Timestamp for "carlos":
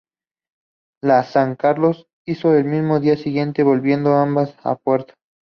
1.55-2.07